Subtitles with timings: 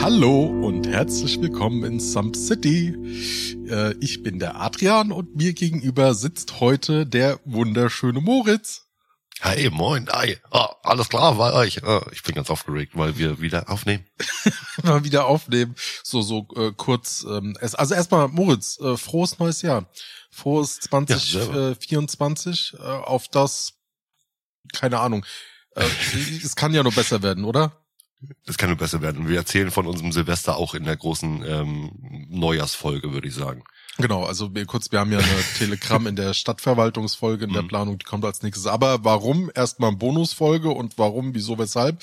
[0.00, 2.96] Hallo und herzlich willkommen in Sump City.
[3.68, 8.91] Äh, ich bin der Adrian und mir gegenüber sitzt heute der wunderschöne Moritz.
[9.44, 10.38] Hey, moin, hi.
[10.52, 11.82] Oh, alles klar bei euch.
[11.82, 14.04] Oh, ich bin ganz aufgeregt, weil wir wieder aufnehmen.
[14.84, 15.74] Mal wieder aufnehmen.
[16.04, 17.26] So, so äh, kurz.
[17.28, 19.90] Ähm, es, also erstmal, Moritz, äh, frohes neues Jahr.
[20.30, 23.72] Frohes 2024 äh, auf das,
[24.72, 25.26] keine Ahnung.
[25.74, 25.88] Äh,
[26.44, 27.84] es kann ja nur besser werden, oder?
[28.46, 29.28] Es kann nur besser werden.
[29.28, 31.90] Wir erzählen von unserem Silvester auch in der großen ähm,
[32.30, 33.64] Neujahrsfolge, würde ich sagen.
[33.98, 35.26] Genau, also wir kurz, wir haben ja eine
[35.58, 37.68] Telegramm in der Stadtverwaltungsfolge in der Mhm.
[37.68, 38.66] Planung, die kommt als nächstes.
[38.66, 39.50] Aber warum?
[39.54, 42.02] Erstmal eine Bonusfolge und warum, wieso, weshalb?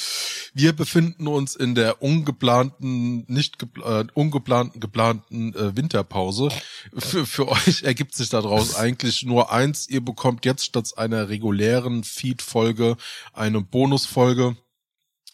[0.53, 6.49] Wir befinden uns in der ungeplanten, nicht gepl äh, ungeplanten, geplanten äh, Winterpause.
[6.95, 9.90] Für, für euch ergibt sich daraus eigentlich nur eins.
[9.90, 12.98] Ihr bekommt jetzt statt einer regulären Feed-Folge
[13.34, 14.55] eine Bonusfolge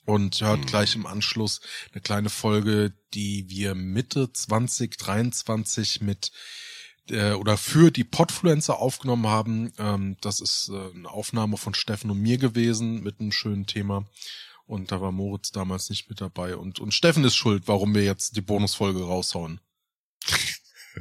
[0.06, 0.66] und hört Mhm.
[0.66, 1.62] gleich im Anschluss
[1.92, 6.32] eine kleine Folge, die wir Mitte 2023 mit
[7.10, 9.74] äh, oder für die Podfluencer aufgenommen haben.
[9.78, 14.06] Ähm, das ist äh, eine Aufnahme von Steffen und mir gewesen mit einem schönen Thema.
[14.66, 16.56] Und da war Moritz damals nicht mit dabei.
[16.56, 19.60] Und, und Steffen ist schuld, warum wir jetzt die Bonusfolge raushauen.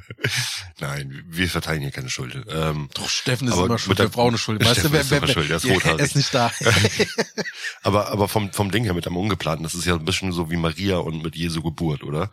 [0.81, 2.34] Nein, wir verteilen hier keine Schuld.
[2.48, 4.64] Ähm, Doch, Steffen ist immer schuld, der- wir brauchen eine Schuld.
[4.64, 6.01] Weißt du, wer, ist wer, wer, schuld, der ist er rothaarig.
[6.01, 6.51] ist nicht da.
[7.83, 10.51] aber aber vom vom Ding her mit einem Ungeplanten, das ist ja ein bisschen so
[10.51, 12.31] wie Maria und mit Jesu Geburt, oder?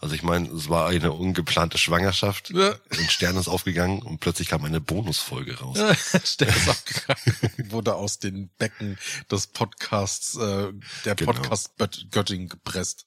[0.00, 2.76] Also ich meine, es war eine ungeplante Schwangerschaft, Ja.
[2.90, 5.76] ein Stern ist aufgegangen und plötzlich kam eine Bonusfolge raus.
[6.24, 8.96] Steffen ist abgegangen, wurde aus den Becken
[9.28, 10.72] des Podcasts, äh,
[11.04, 11.32] der Genau.
[11.32, 11.72] Podcast
[12.12, 13.06] Göttingen gepresst.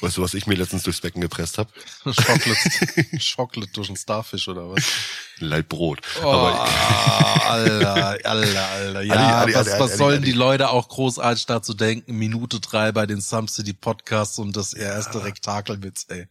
[0.00, 1.70] Weißt du, was ich mir letztens durchs Becken gepresst habe?
[2.04, 4.84] Chocolate, Chocolate durch einen Starfish oder was?
[5.38, 6.00] Leitbrot.
[6.22, 6.60] Oh, Aber
[7.46, 9.02] Alter, Alter, Alter.
[9.02, 12.16] Ja, Adi, Adi, was, Adi, was sollen die Leute auch großartig dazu denken?
[12.16, 16.28] Minute drei bei den Some City Podcasts und das erste Rektakelwitz, ey.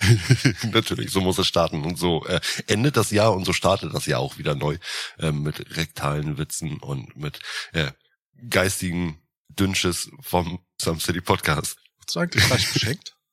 [0.72, 4.06] Natürlich, so muss es starten und so äh, endet das Jahr und so startet das
[4.06, 4.78] Jahr auch wieder neu
[5.18, 7.40] äh, mit rektalen Witzen und mit
[7.72, 7.90] äh,
[8.48, 9.18] geistigen
[9.48, 11.78] Dünnsches vom Some City Podcast.
[12.12, 13.14] Du eigentlich reich beschenkt?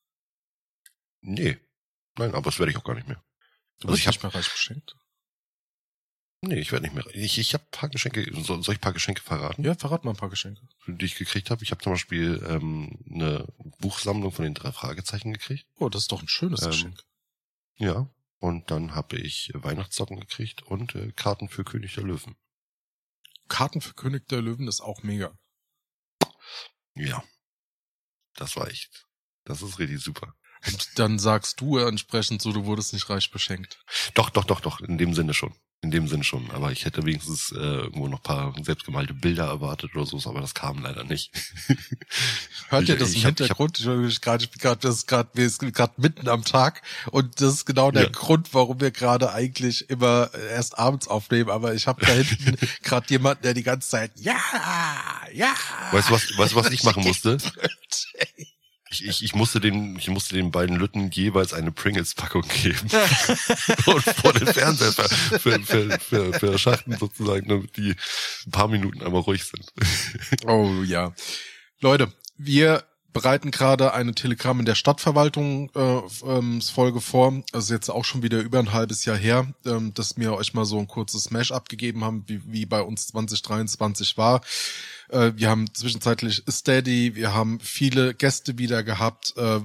[1.27, 1.57] Nee,
[2.17, 3.23] nein, aber das werde ich auch gar nicht mehr.
[3.79, 4.95] Du Also ich hab- nicht mehr reich beschenkt?
[6.41, 7.03] Nee, ich werde nicht mehr.
[7.15, 10.17] Ich, ich habe paar Geschenke, soll, soll ich paar Geschenke verraten, Ja, verrat mal ein
[10.17, 10.61] paar Geschenke.
[10.85, 11.63] die ich gekriegt habe?
[11.63, 13.47] Ich habe zum Beispiel ähm, eine
[13.79, 15.65] Buchsammlung von den drei Fragezeichen gekriegt.
[15.77, 17.03] Oh, das ist doch ein schönes Ähm, Geschenk.
[17.77, 18.07] Ja.
[18.37, 22.35] Und dann habe ich Weihnachtssocken gekriegt und äh, Karten für König der Löwen.
[23.47, 25.35] Karten für König der Löwen ist auch mega.
[26.93, 27.23] Ja.
[28.35, 29.05] Das war echt.
[29.45, 30.33] Das ist richtig super.
[30.67, 33.79] Und dann sagst du entsprechend so, du wurdest nicht reich beschenkt.
[34.15, 34.79] Doch, doch, doch, doch.
[34.79, 35.53] In dem Sinne schon.
[35.81, 36.49] In dem Sinne schon.
[36.49, 40.55] Aber ich hätte wenigstens äh, irgendwo noch paar selbstgemalte Bilder erwartet oder so, aber das
[40.55, 41.31] kam leider nicht.
[42.69, 43.79] Hört Ich- ihr das ich im hab- ich hab- Hintergrund?
[43.79, 46.81] Ich, ich, gerade, ich bin gerade, das ist gerade, wir sind gerade mitten am Tag
[47.11, 48.09] und das ist genau der Ja.
[48.09, 51.51] Grund, warum wir gerade eigentlich immer erst abends aufnehmen.
[51.51, 54.39] Aber ich habe da hinten gerade jemanden, der die ganze Zeit ja,
[55.31, 55.53] ja.
[55.91, 57.37] Weißt du was, weißt du, was ich machen musste?
[59.01, 62.87] Ich, ich, ich musste den, ich musste den beiden Lütten jeweils eine Pringles-Packung geben
[63.87, 67.95] und vor den Fernseher ver, ver, ver, ver, verschachten sozusagen, damit die
[68.45, 69.73] ein paar Minuten einmal ruhig sind.
[70.45, 71.13] Oh ja.
[71.81, 77.41] Leute, wir bereiten gerade eine Telegramm in der Stadtverwaltung äh, ähm, Folge vor.
[77.53, 80.65] Also jetzt auch schon wieder über ein halbes Jahr her, ähm, dass wir euch mal
[80.65, 84.41] so ein kurzes Smash abgegeben haben, wie, wie bei uns 2023 war.
[85.07, 89.33] Äh, wir haben zwischenzeitlich Steady, wir haben viele Gäste wieder gehabt.
[89.37, 89.61] Äh,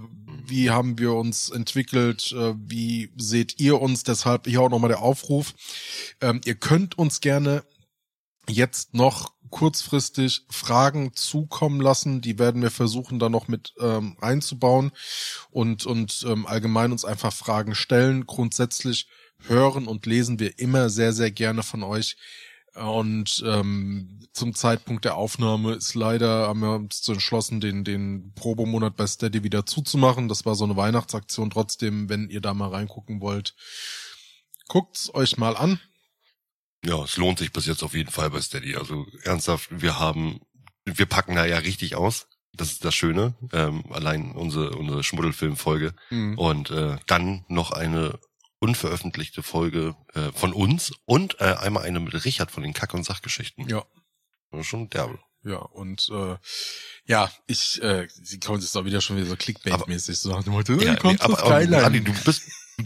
[0.46, 2.30] wie haben wir uns entwickelt?
[2.30, 4.04] Äh, wie seht ihr uns?
[4.04, 5.54] Deshalb hier auch nochmal der Aufruf.
[6.20, 7.64] Ähm, ihr könnt uns gerne
[8.48, 12.20] jetzt noch kurzfristig Fragen zukommen lassen.
[12.20, 14.92] Die werden wir versuchen, da noch mit ähm, einzubauen
[15.50, 18.26] und, und ähm, allgemein uns einfach Fragen stellen.
[18.26, 19.08] Grundsätzlich
[19.46, 22.16] hören und lesen wir immer sehr, sehr gerne von euch.
[22.74, 28.96] Und ähm, zum Zeitpunkt der Aufnahme ist leider, haben wir uns entschlossen, den, den Probemonat
[28.96, 30.28] bei Steady wieder zuzumachen.
[30.28, 31.50] Das war so eine Weihnachtsaktion.
[31.50, 33.54] Trotzdem, wenn ihr da mal reingucken wollt,
[34.68, 35.80] guckt's euch mal an.
[36.84, 38.76] Ja, es lohnt sich bis jetzt auf jeden Fall bei Steady.
[38.76, 40.40] Also ernsthaft, wir haben,
[40.84, 42.26] wir packen da ja richtig aus.
[42.52, 43.34] Das ist das Schöne.
[43.52, 45.94] Ähm, allein unsere, unsere Schmuddelfilm-Folge.
[46.10, 46.38] Mhm.
[46.38, 48.18] Und äh, dann noch eine
[48.58, 53.04] unveröffentlichte Folge äh, von uns und äh, einmal eine mit Richard von den Kack- und
[53.04, 53.68] Sachgeschichten.
[53.68, 53.84] Ja.
[54.50, 55.18] Das ist schon derbe.
[55.42, 56.36] Ja, und äh,
[57.06, 60.52] ja, ich, äh, sie kommt jetzt auch wieder schon wieder so Clickbait-mäßig so nach dem
[60.52, 61.84] Motto, Ja, kommt nee, aber, aber.
[61.84, 62.42] Adi, du bist,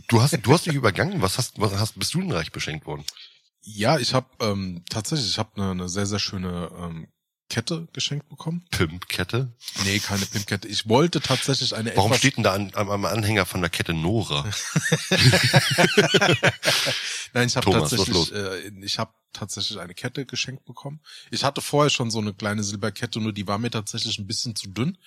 [0.06, 1.20] du hast, du hast dich übergangen.
[1.20, 3.04] Was hast, was hast, bist du denn reich beschenkt worden?
[3.64, 7.08] Ja, ich habe ähm, tatsächlich, ich habe eine, eine sehr, sehr schöne ähm,
[7.48, 8.66] Kette geschenkt bekommen.
[8.70, 9.52] Pimpkette?
[9.84, 10.68] Nee, keine Pimpkette.
[10.68, 13.94] Ich wollte tatsächlich eine Warum steht denn da an, am, am Anhänger von der Kette
[13.94, 14.44] Nora?
[17.32, 21.00] Nein, ich habe tatsächlich, äh, ich habe tatsächlich eine Kette geschenkt bekommen.
[21.30, 24.56] Ich hatte vorher schon so eine kleine Silberkette, nur die war mir tatsächlich ein bisschen
[24.56, 24.98] zu dünn.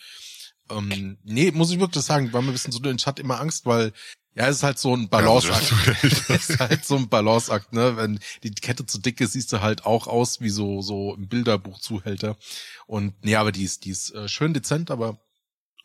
[0.70, 2.98] Ähm, nee, muss ich wirklich sagen, war mir ein bisschen zu dünn.
[2.98, 3.94] Ich hatte immer Angst, weil
[4.38, 5.74] ja, es ist halt so ein Balanceakt.
[6.30, 7.98] Es ist halt so ein Balanceakt, ne?
[7.98, 11.28] Wenn die Kette zu dick ist, siehst du halt auch aus wie so so ein
[11.28, 12.38] Bilderbuchzuhälter.
[12.86, 15.20] Und nee, aber die ist die ist äh, schön dezent, aber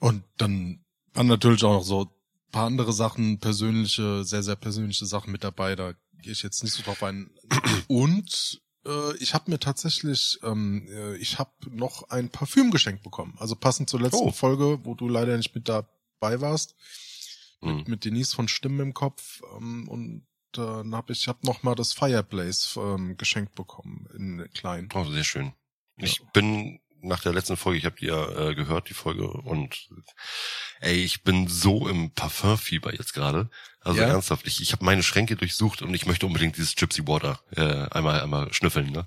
[0.00, 5.06] und dann waren natürlich auch noch so ein paar andere Sachen, persönliche, sehr sehr persönliche
[5.06, 5.74] Sachen mit dabei.
[5.74, 7.30] Da gehe ich jetzt nicht so drauf ein.
[7.88, 13.34] Und äh, ich habe mir tatsächlich, ähm, äh, ich habe noch ein Parfüm geschenkt bekommen.
[13.38, 14.32] Also passend zur letzten Oh.
[14.32, 16.74] Folge, wo du leider nicht mit dabei warst
[17.60, 17.84] Hm.
[17.86, 21.74] mit Denise von Stimmen im Kopf ähm, und dann habe ich, ich habe noch mal
[21.74, 24.88] das Fireplace ähm, geschenkt bekommen in klein.
[24.94, 25.52] Oh, sehr schön.
[25.96, 26.26] Ich Ja.
[26.34, 29.88] bin nach der letzten Folge, ich habe die ja äh, gehört, die Folge, und
[30.80, 33.50] ey, ich bin so im Parfumfieber jetzt gerade.
[33.84, 34.06] Also Ja?
[34.06, 37.88] ernsthaft, ich, ich habe meine Schränke durchsucht und ich möchte unbedingt dieses Gypsy Water äh,
[37.90, 38.92] einmal einmal schnüffeln.
[38.92, 39.06] Ne?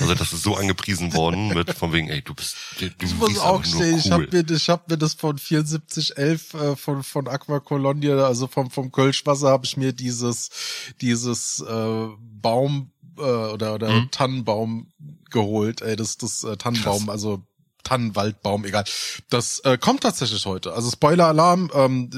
[0.00, 3.38] Also das ist so angepriesen worden mit von wegen, ey, du bist, du, Ich muss
[3.38, 4.12] auch nur stehen, ich cool.
[4.12, 8.70] habe mir, ich hab mir das von 7411 äh, von von Aqua Colonia, also vom
[8.70, 10.48] vom Kölschwasser, habe ich mir dieses
[11.02, 14.10] dieses äh, Baum äh, oder oder Mhm.
[14.10, 14.92] Tannenbaum
[15.30, 15.82] geholt.
[15.82, 17.10] Ey, das das äh, Tannenbaum, Krass.
[17.10, 17.42] also
[17.84, 18.84] Tannenwaldbaum, egal.
[19.30, 20.74] Das äh, kommt tatsächlich heute.
[20.74, 22.10] Also Spoiler-Alarm, ähm,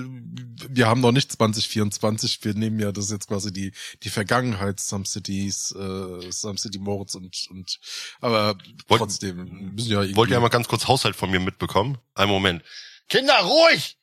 [0.69, 5.05] wir haben noch nicht 2024, wir nehmen ja das jetzt quasi die die Vergangenheit Some
[5.05, 7.79] Cities, äh, Some City Moritz und und
[8.20, 8.56] aber
[8.88, 11.99] Wollt- trotzdem müssen ja irgendwie Wollt ihr einmal ganz kurz Haushalt von mir mitbekommen?
[12.14, 12.62] Einen Moment.
[13.08, 13.97] Kinder, ruhig!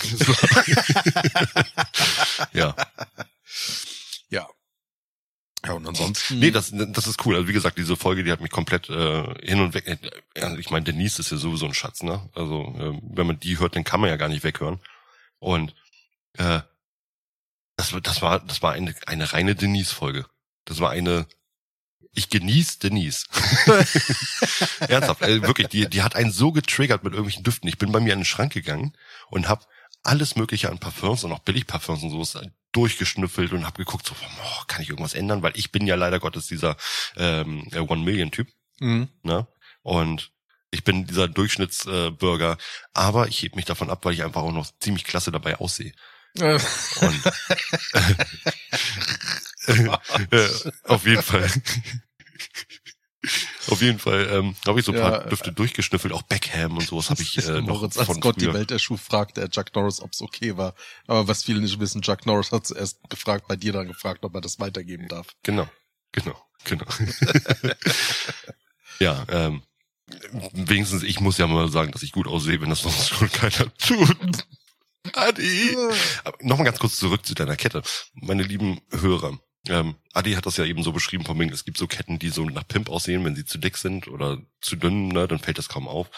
[2.52, 2.74] Ja.
[4.30, 4.48] Ja.
[5.66, 6.38] Ja, und ansonsten.
[6.38, 7.34] Nee, das, das ist cool.
[7.34, 9.86] Also wie gesagt, diese Folge, die hat mich komplett äh, hin und weg.
[9.86, 12.28] Äh, also ich meine, Denise ist ja sowieso ein Schatz, ne?
[12.34, 14.78] Also äh, wenn man die hört, dann kann man ja gar nicht weghören.
[15.40, 15.74] Und
[16.34, 16.60] äh,
[17.76, 20.26] das, war- das war, das war eine, eine reine Denise-Folge.
[20.64, 21.26] Das war eine
[22.14, 23.26] ich genieße Denise.
[24.88, 27.68] Ernsthaft, äh, wirklich, die, die hat einen so getriggert mit irgendwelchen Düften.
[27.68, 28.92] Ich bin bei mir in den Schrank gegangen
[29.28, 29.64] und habe
[30.02, 32.24] alles Mögliche an Parfums und auch Billigparfums und so
[32.72, 35.42] durchgeschnüffelt und habe geguckt, so, oh, kann ich irgendwas ändern?
[35.42, 36.76] Weil ich bin ja leider Gottes dieser
[37.16, 38.48] ähm, äh, One-Million-Typ.
[38.80, 39.08] Mhm.
[39.22, 39.46] Ne?
[39.82, 40.32] Und
[40.70, 42.58] ich bin dieser Durchschnittsbürger, äh, Bürger,
[42.92, 45.92] aber ich heb mich davon ab, weil ich einfach auch noch ziemlich klasse dabei aussehe.
[46.38, 46.60] Äh,
[47.00, 47.26] Und
[50.30, 50.48] äh,
[50.84, 51.50] auf jeden Fall.
[53.68, 56.86] Auf jeden Fall ähm, habe ich so ein Ja, paar Düfte durchgeschnüffelt, auch Beckham und
[56.86, 58.54] sowas habe ich äh, noch Moritz, als von Gott die früher.
[58.54, 60.74] Welt erschuf, fragte er Chuck Norris, ob's okay war.
[61.08, 64.34] Aber was viele nicht wissen, Chuck Norris hat zuerst gefragt, bei dir dann gefragt, ob
[64.34, 65.28] er das weitergeben darf.
[65.42, 65.68] Genau,
[66.12, 66.86] genau, genau.
[69.00, 69.62] ja, ähm,
[70.52, 73.74] wenigstens ich muss ja mal sagen, dass ich gut aussehe, wenn das sonst schon keiner
[73.78, 74.46] tut.
[75.14, 75.76] Adi.
[76.40, 77.82] Nochmal ganz kurz zurück zu deiner Kette.
[78.14, 79.38] Meine lieben Hörer.
[79.66, 82.30] Ähm, Adi hat das ja eben so beschrieben, von wegen, es gibt so Ketten, die
[82.30, 85.58] so nach Pimp aussehen, wenn sie zu dick sind oder zu dünn, ne, dann fällt
[85.58, 86.08] das kaum auf.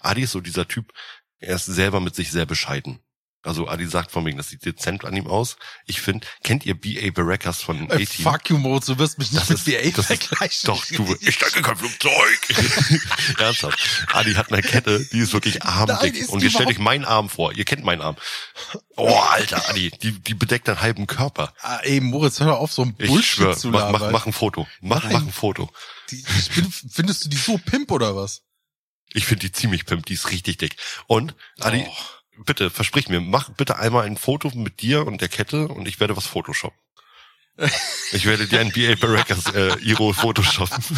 [0.00, 0.92] Adi ist so dieser Typ,
[1.38, 3.00] er ist selber mit sich sehr bescheiden.
[3.44, 5.56] Also Adi sagt von wegen, das sieht dezent an ihm aus.
[5.86, 7.10] Ich finde, kennt ihr B.A.
[7.12, 8.24] Barackas von Äh, A-Team?
[8.24, 10.66] fuck you, Moritz, du wirst mich nicht Das mit BA vergleichen.
[10.66, 12.40] doch, du, ich steige kein Flugzeug.
[13.38, 13.78] Ernsthaft.
[14.12, 16.16] Adi hat eine Kette, die ist wirklich Nein, armdick.
[16.16, 17.52] ist Und jetzt stellt euch meinen Arm vor.
[17.54, 18.16] Ihr kennt meinen Arm.
[18.96, 21.54] Oh, Alter, Adi, die, die bedeckt deinen halben Körper.
[21.60, 24.32] Ah, ey, Moritz, hör auf, so ein Ich Bullshit schwör, zu mach, mach, mach ein
[24.32, 24.66] Foto.
[24.80, 25.12] Mach, Nein.
[25.12, 25.70] mach ein Foto.
[26.10, 28.42] Die, ich bin, findest du die so pimp oder was?
[29.14, 30.76] Ich finde die ziemlich pimp, die ist richtig dick.
[31.06, 31.96] Und, Adi, Oh.
[32.44, 36.00] Bitte, versprich mir, mach bitte einmal ein Foto mit dir und der Kette und ich
[36.00, 36.78] werde was photoshoppen.
[38.12, 38.94] Ich werde dir ein B.A.
[38.94, 40.82] Barackas äh, Iro photoshoppen.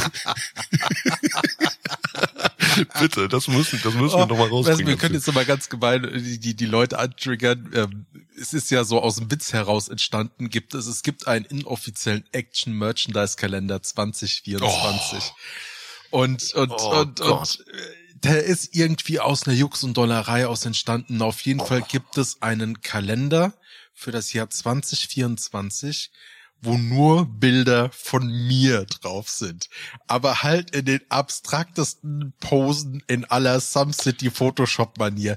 [3.01, 4.87] bitte, das müssen, das müssen wir nochmal Oh, weißt du, rausbringen.
[4.87, 7.71] wir können jetzt aber ganz gemein die, die, die Leute antriggern.
[7.75, 8.07] Ähm,
[8.41, 12.25] es ist ja so aus dem Witz heraus entstanden, gibt es, es gibt einen inoffiziellen
[12.33, 15.33] Action-Merchandise-Kalender 2024.
[16.11, 17.23] Und, und, Oh und, Gott.
[17.61, 17.79] und, äh,
[18.23, 21.23] der ist irgendwie aus einer Jux und Dollerei aus entstanden.
[21.23, 23.55] Auf jeden Fall gibt es einen Kalender
[23.95, 26.11] für das Jahr 2024,
[26.63, 29.69] wo nur Bilder von mir drauf sind.
[30.07, 35.37] Aber halt in den abstraktesten Posen in aller Some City Photoshop Manier.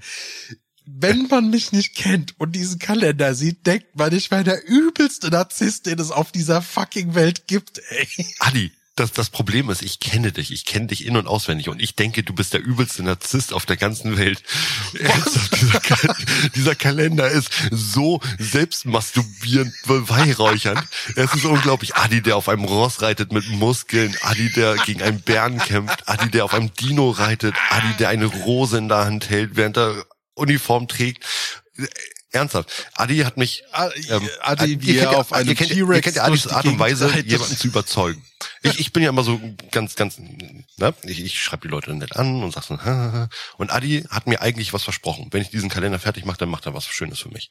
[0.85, 5.29] Wenn man mich nicht kennt und diesen Kalender sieht, denkt man, ich wäre der übelste
[5.29, 8.07] Narzisst, den es auf dieser fucking Welt gibt, ey.
[8.39, 11.81] Adi, das, das Problem ist, ich kenne dich, ich kenne dich in- und auswendig und
[11.81, 14.43] ich denke, du bist der übelste Narzisst auf der ganzen Welt.
[14.93, 16.15] Dieser, Ka-
[16.55, 20.83] dieser Kalender ist so selbstmasturbierend, beweihräuchernd.
[21.15, 21.95] Es ist unglaublich.
[21.95, 26.29] Adi, der auf einem Ross reitet mit Muskeln, Adi, der gegen einen Bären kämpft, Adi,
[26.29, 30.05] der auf einem Dino reitet, Adi, der eine Rose in der Hand hält, während er
[30.35, 31.23] Uniform trägt.
[32.33, 32.87] Ernsthaft.
[32.95, 33.63] Adi hat mich
[34.09, 36.47] ähm, Adi, wie ihr er kennt ja- auf einem kennt, ihr T-Rex kennt ja Adis
[36.47, 38.25] Art und Weise, jemanden zu überzeugen.
[38.63, 39.39] Ich, ich bin ja immer so
[39.71, 40.93] ganz, ganz, ne?
[41.03, 42.73] Ich, ich schreibe die Leute nett an und sag so,
[43.57, 45.27] und Adi hat mir eigentlich was versprochen.
[45.31, 47.49] Wenn ich diesen Kalender fertig mache, dann macht er was Schönes für mich.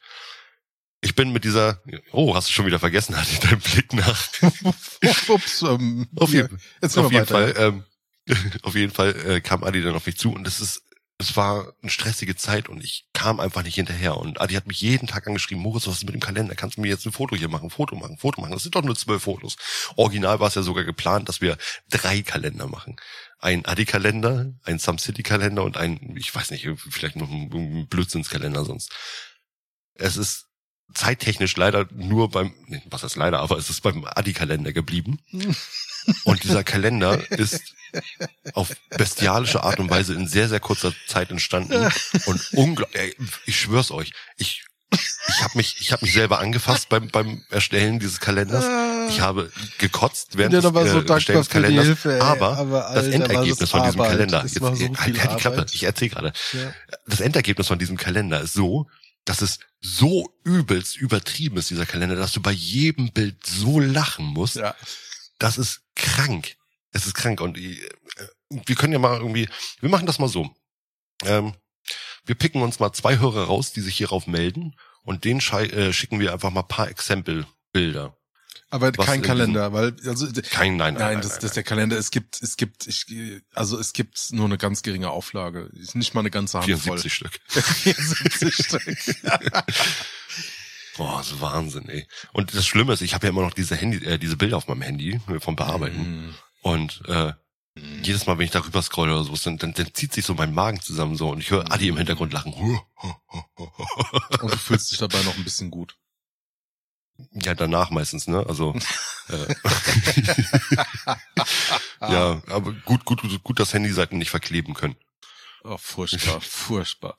[1.01, 4.27] Ich bin mit dieser, oh, hast du schon wieder vergessen, Adi, dein Blick nach.
[5.29, 7.53] Ups, ähm, Auf ja, jeden, jetzt auf jeden weiter.
[7.53, 7.83] Fall, ähm,
[8.63, 10.81] auf jeden Fall äh, kam Adi dann auf mich zu und es ist,
[11.23, 14.17] es war eine stressige Zeit und ich kam einfach nicht hinterher.
[14.17, 16.55] Und Adi hat mich jeden Tag angeschrieben, Moritz, was ist mit dem Kalender?
[16.55, 17.69] Kannst du mir jetzt ein Foto hier machen?
[17.69, 18.51] Foto machen, Foto machen.
[18.51, 19.55] Das sind doch nur zwölf Fotos.
[19.95, 21.57] Original war es ja sogar geplant, dass wir
[21.89, 22.97] drei Kalender machen.
[23.39, 28.91] Ein Adi-Kalender, ein Some City-Kalender und ein, ich weiß nicht, vielleicht noch ein Blödsinnskalender sonst.
[29.95, 30.47] Es ist
[30.93, 32.53] zeittechnisch leider nur beim,
[32.89, 35.19] was heißt leider, aber es ist beim Adi-Kalender geblieben.
[36.23, 37.75] Und dieser Kalender ist
[38.53, 41.91] auf bestialische Art und Weise in sehr, sehr kurzer Zeit entstanden.
[42.25, 47.07] Und unglaublich, ich schwör's euch, ich, ich habe mich, ich habe mich selber angefasst beim,
[47.09, 48.65] beim Erstellen dieses Kalenders.
[49.09, 51.85] Ich habe gekotzt während des aber so äh, Erstellens für die Kalenders.
[51.85, 54.11] Hilfe, aber, Aber, das Alter, war Endergebnis das von diesem Arbeit.
[54.11, 56.33] Kalender, jetzt, so halt, halt die Klappe, ich erzähl gerade.
[56.53, 56.73] Ja.
[57.07, 58.87] Das Endergebnis von diesem Kalender ist so,
[59.25, 64.25] dass es so übelst übertrieben ist, dieser Kalender, dass du bei jedem Bild so lachen
[64.25, 64.55] musst.
[64.55, 64.75] Ja.
[65.39, 66.55] Das ist krank.
[66.91, 67.41] Es ist krank.
[67.41, 67.79] Und äh,
[68.49, 69.49] wir können ja mal irgendwie,
[69.79, 70.49] wir machen das mal so.
[71.25, 71.53] Ähm,
[72.25, 76.19] wir picken uns mal zwei Hörer raus, die sich hierauf melden und denen äh, schicken
[76.19, 78.17] wir einfach mal ein paar Exempelbilder.
[78.73, 81.55] Aber kein in Kalender, weil also Kein, nein, nein, Nein, nein, das, nein, das ist
[81.55, 81.95] der Kalender.
[81.95, 83.05] Es gibt, es gibt, ich,
[83.53, 85.69] also es gibt nur eine ganz geringe Auflage.
[85.73, 86.59] Ist nicht mal eine ganze.
[86.59, 86.97] Handvoll.
[86.97, 87.39] 74 Stück.
[87.49, 88.97] 74 Stück.
[90.97, 92.07] Boah, das ist Wahnsinn, ey.
[92.31, 94.67] Und das Schlimme ist, ich habe ja immer noch diese Handy, äh, diese Bilder auf
[94.67, 96.29] meinem Handy äh, vom Bearbeiten.
[96.29, 96.35] Mm.
[96.61, 97.33] Und äh,
[97.75, 98.03] Mm.
[98.03, 100.53] jedes Mal, wenn ich darüber scrolle oder so, dann, dann, dann zieht sich so mein
[100.53, 102.53] Magen zusammen so und ich höre Adi im Hintergrund lachen.
[104.41, 105.97] Und du fühlst dich dabei noch ein bisschen gut.
[107.31, 108.45] Ja, danach meistens, ne?
[108.47, 108.75] Also
[109.29, 109.55] äh,
[112.01, 114.95] ja, aber gut, gut, gut, gut, dass Handyseiten nicht verkleben können.
[115.63, 117.17] Oh, furchtbar, furchtbar.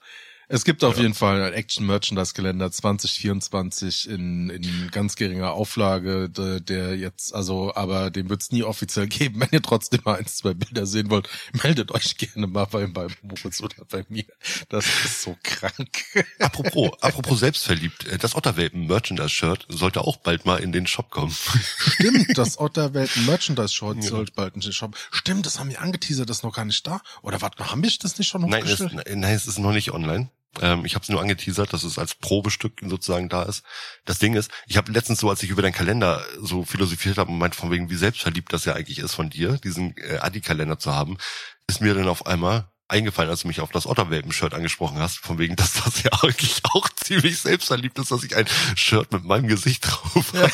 [0.55, 1.03] Es gibt auf Ja.
[1.03, 7.35] jeden Fall einen Action Merchandise Kalender 2024 in, in ganz geringer Auflage, der, der jetzt,
[7.35, 9.41] also, aber den wird's nie offiziell geben.
[9.41, 11.29] Wenn ihr trotzdem mal eins, zwei Bilder sehen wollt,
[11.65, 14.27] meldet euch gerne mal bei, bei Moritz oder bei mir.
[14.69, 16.05] Das ist so krank.
[16.39, 21.35] Apropos, apropos selbstverliebt, äh, das Otterwelpen Merchandise-Shirt sollte auch bald mal in den Shop kommen.
[21.79, 24.09] Stimmt, das Otterwelten Merchandise Short Ja.
[24.11, 24.97] sollte bald in den Shop.
[25.11, 27.01] Stimmt, das haben wir angeteasert, das ist noch gar nicht da.
[27.23, 29.17] Oder warte mal, haben wir das nicht schon Nein, es, hochgestellt?
[29.17, 30.31] nein, es ist noch nicht online.
[30.63, 33.63] Ähm, ich habe es nur angeteasert, dass es als Probestück sozusagen da ist.
[34.05, 37.31] Das Ding ist, ich habe letztens so, als ich über deinen Kalender so philosophiert habe
[37.31, 40.79] und meinte von wegen, wie selbstverliebt das ja eigentlich ist von dir, diesen äh, Adi-Kalender
[40.79, 41.19] zu haben,
[41.67, 45.39] ist mir dann auf einmal eingefallen, als du mich auf das Otterwelpen-Shirt angesprochen hast, von
[45.39, 48.47] wegen, dass das ja eigentlich auch ziemlich selbstverliebt ist, dass ich ein
[48.77, 50.53] Shirt mit meinem Gesicht drauf habe.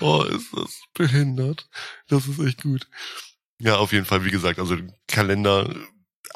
[0.00, 1.68] oh, ist das behindert.
[2.08, 2.88] Das ist echt gut.
[3.58, 4.76] Ja, auf jeden Fall, wie gesagt, also
[5.08, 5.74] Kalender,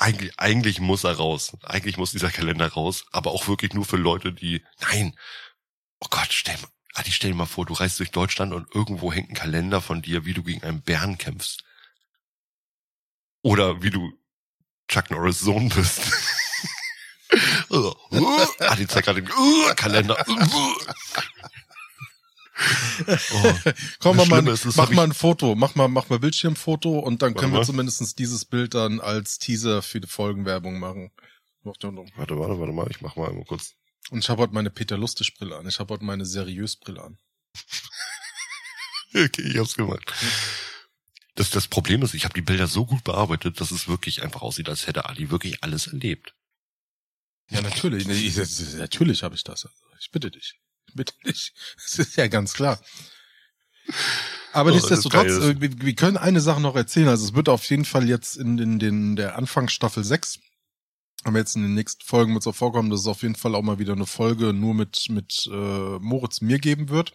[0.01, 1.53] eigentlich, eigentlich muss er raus.
[1.63, 5.15] Eigentlich muss dieser Kalender raus, aber auch wirklich nur für Leute, die, nein,
[6.01, 6.57] oh Gott, stell
[6.95, 10.03] Adi, stell dir mal vor, du reist durch Deutschland und irgendwo hängt ein Kalender von
[10.03, 11.63] dir, wie du gegen einen Bären kämpfst.
[13.43, 14.13] Oder wie du
[14.89, 16.01] Chuck Norris Sohn bist.
[17.71, 17.95] Uh,
[18.59, 20.17] Adi zeigt gerade den Kalender.
[23.33, 23.55] Oh.
[24.01, 27.31] Komm, mal, Schlimme ist, mach mal ein Foto, mach mal, mach mal Bildschirmfoto und dann
[27.31, 27.65] Warte können wir mal.
[27.65, 31.11] zumindest dieses Bild dann als Teaser für die Folgenwerbung machen.
[31.63, 33.75] Warte, warte, warte mal, ich mach mal einmal kurz.
[34.11, 35.69] Und ich habe heute meine Peter Lustig Brille an.
[35.69, 37.19] Ich habe heute meine seriös Brille an.
[39.13, 40.15] Okay, ich hab's gemacht.
[41.35, 44.43] Das, das Problem ist, ich habe die Bilder so gut bearbeitet, dass es wirklich einfach
[44.43, 46.35] aussieht, als hätte Ali wirklich alles erlebt.
[47.51, 48.07] Ja, natürlich.
[48.77, 49.69] Natürlich habe ich das.
[49.99, 50.61] Ich bitte dich.
[50.95, 51.53] Bitte dich.
[51.77, 52.81] Das ist ja ganz klar.
[54.53, 57.09] Aber Oh, nichtsdestotrotz, äh, wir, wir können eine Sache noch erzählen.
[57.09, 60.41] Also es wird auf jeden Fall jetzt in, in, den der Anfangsstaffel 6
[61.25, 63.55] haben wir jetzt in den nächsten Folgen mit so vorkommen, dass es auf jeden Fall
[63.55, 67.13] auch mal wieder eine Folge nur mit, mit äh, Moritz mir geben wird.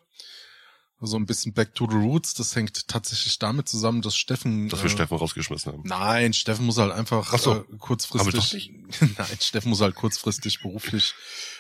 [1.06, 2.34] Also ein bisschen back to the roots.
[2.34, 4.70] Das hängt tatsächlich damit zusammen, dass Steffen.
[4.70, 5.84] Dass wir äh, Steffen rausgeschmissen haben.
[5.86, 7.58] Nein, Steffen muss halt einfach Ach so.
[7.58, 8.72] äh, kurzfristig.
[9.00, 11.14] Nein, Steffen muss halt kurzfristig beruflich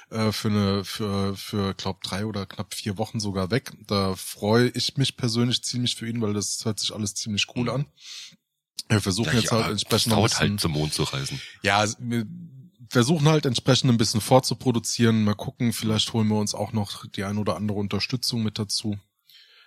[0.09, 3.71] äh, für eine, für, für glaub drei oder knapp vier Wochen sogar weg.
[3.85, 7.69] Da freue ich mich persönlich ziemlich für ihn, weil das hört sich alles ziemlich cool
[7.69, 7.85] an.
[8.89, 11.39] Wir versuchen ja, jetzt halt entsprechend ein bisschen, halt zum Mond zu reisen.
[11.61, 12.25] Ja, wir
[12.89, 15.23] versuchen halt entsprechend ein bisschen vorzuproduzieren.
[15.23, 18.97] Mal gucken, vielleicht holen wir uns auch noch die ein oder andere Unterstützung mit dazu.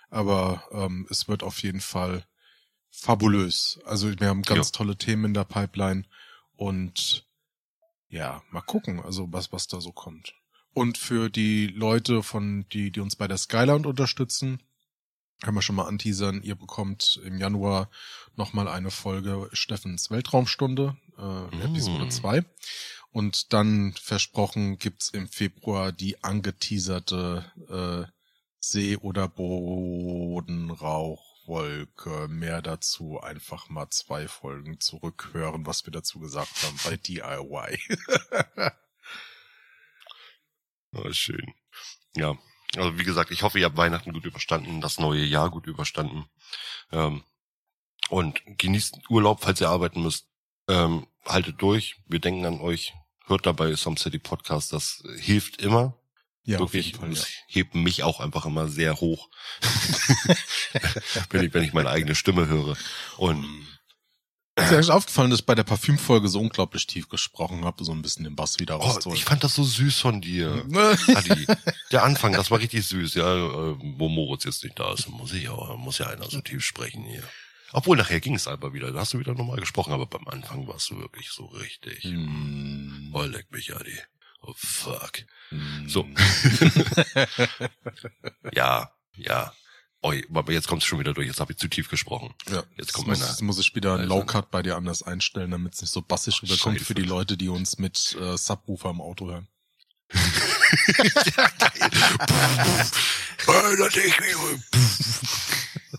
[0.09, 2.25] Aber ähm, es wird auf jeden Fall
[2.89, 3.79] fabulös.
[3.85, 4.77] Also wir haben ganz ja.
[4.77, 6.05] tolle Themen in der Pipeline
[6.55, 7.27] und
[8.09, 10.33] ja, mal gucken, also was, was da so kommt.
[10.73, 14.61] Und für die Leute von, die, die uns bei der Skyland unterstützen,
[15.41, 17.89] können wir schon mal anteasern, ihr bekommt im Januar
[18.35, 21.61] nochmal eine Folge Steffens Weltraumstunde, äh, mm.
[21.61, 22.43] Episode 2.
[23.11, 27.45] Und dann versprochen gibt's im Februar die angeteaserte
[28.07, 28.18] äh,
[28.59, 32.27] See- oder Bodenrauchwolke.
[32.27, 37.79] Mehr dazu einfach mal zwei Folgen zurückhören, was wir dazu gesagt haben bei DIY.
[40.93, 41.53] oh, schön.
[42.15, 42.37] Ja,
[42.75, 46.25] also wie gesagt, ich hoffe, ihr habt Weihnachten gut überstanden, das neue Jahr gut überstanden.
[46.91, 47.23] Ähm,
[48.09, 50.27] und genießt Urlaub, falls ihr arbeiten müsst.
[50.67, 52.01] Ähm, haltet durch.
[52.07, 52.93] Wir denken an euch.
[53.25, 54.73] Hört dabei Some City Podcast.
[54.73, 55.98] Das hilft immer.
[56.43, 57.21] Ja, Wirklich, Fall, ja.
[57.47, 59.29] hebt mich auch einfach immer sehr hoch,
[61.29, 62.75] wenn ich wenn ich meine eigene Stimme höre.
[63.17, 63.45] Und
[64.59, 67.91] ist dir eigentlich aufgefallen, dass ich bei der Parfümfolge so unglaublich tief gesprochen habe, so
[67.91, 69.15] ein bisschen den Bass wieder rauszuholen?
[69.15, 70.65] Oh, ich fand das so süß von dir,
[71.15, 71.47] Adi.
[71.91, 75.33] Der Anfang, das war richtig süß, ja, äh, wo Moritz jetzt nicht da ist, muss
[75.33, 77.23] ich auch, muss ja einer so tief sprechen hier.
[77.71, 80.67] Obwohl nachher ging es aber wieder, da hast du wieder nochmal gesprochen, aber beim Anfang
[80.67, 82.03] warst du wirklich so richtig.
[82.03, 83.13] Mm.
[83.13, 83.97] Oh, leck mich, Adi.
[84.49, 85.23] Oh fuck.
[85.51, 85.87] Mm.
[85.87, 86.07] So.
[88.53, 89.53] ja, ja.
[90.01, 91.27] Oh, aber jetzt kommt es schon wieder durch.
[91.27, 92.33] Jetzt habe ich zu tief gesprochen.
[92.49, 93.35] Ja, jetzt kommt muss, meine.
[93.41, 96.41] muss ich wieder ein Low Cut bei dir anders einstellen, damit es nicht so bassisch
[96.41, 99.49] rüberkommt für die Leute, die uns mit äh, Subwoofer im Auto hören.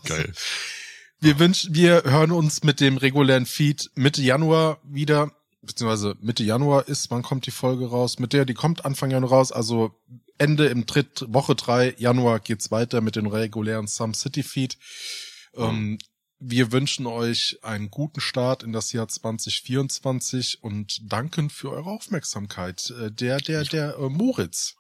[0.05, 0.33] geil.
[1.21, 5.31] Wir wünschen, wir hören uns mit dem regulären Feed Mitte Januar wieder
[5.63, 8.19] beziehungsweise Mitte Januar ist, wann kommt die Folge raus?
[8.19, 9.95] Mit der, die kommt Anfang Januar raus, also
[10.39, 14.79] Ende im Dritt, Woche drei Januar geht's weiter mit dem regulären Some City Feed.
[15.55, 15.63] Mhm.
[15.63, 15.99] Ähm,
[16.39, 22.91] wir wünschen euch einen guten Start in das Jahr 2024 und danken für eure Aufmerksamkeit.
[22.99, 24.77] Äh, der, der, der äh, Moritz.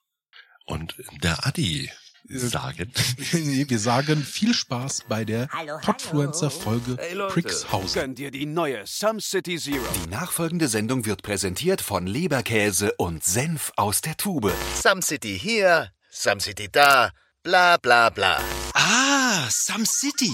[0.64, 1.90] Und der Adi
[2.28, 2.92] sagen.
[3.33, 5.48] wir sagen viel Spaß bei der
[5.83, 8.00] Podfluencer-Folge hey Brixhausen.
[8.00, 9.85] Gönn dir die neue Some City Zero.
[10.04, 14.52] Die nachfolgende Sendung wird präsentiert von Leberkäse und Senf aus der Tube.
[14.83, 17.11] Some City hier, Some City da,
[17.42, 18.40] bla bla bla.
[18.74, 20.33] Ah, Some City.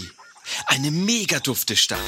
[0.66, 2.00] Eine mega dufte Stadt.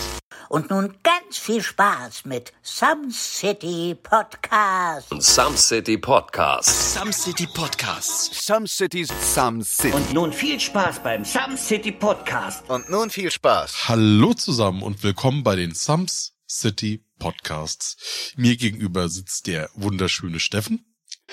[0.48, 5.08] Und nun ganz viel Spaß mit Some City Podcast.
[5.20, 6.94] Some City Podcast.
[6.94, 8.34] Some City Podcast.
[8.34, 9.08] Some Cities.
[9.34, 9.94] Some City.
[9.94, 12.68] Und nun viel Spaß beim Some City Podcast.
[12.68, 13.88] Und nun viel Spaß.
[13.88, 16.06] Hallo zusammen und willkommen bei den Some
[16.48, 18.32] City Podcasts.
[18.36, 20.84] Mir gegenüber sitzt der wunderschöne Steffen.